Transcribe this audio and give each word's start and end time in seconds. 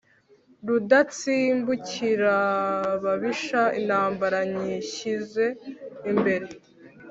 Rudatsimbukirababisha 0.67 3.61
intambara 3.79 4.39
nyishyize 4.53 5.45
imbere 6.11 6.47